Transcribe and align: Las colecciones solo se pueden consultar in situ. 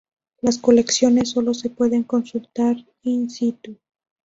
Las 0.41 0.57
colecciones 0.57 1.29
solo 1.29 1.53
se 1.53 1.69
pueden 1.69 2.01
consultar 2.01 2.75
in 3.03 3.29
situ. 3.29 3.77